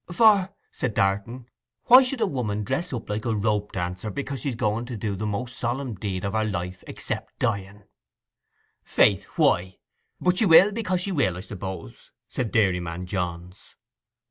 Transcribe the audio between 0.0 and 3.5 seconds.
'For,' said Darton, 'why should a woman dress up like a